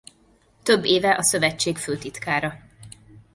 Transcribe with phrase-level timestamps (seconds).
[0.63, 2.59] Több éve a Szövetség főtitkára.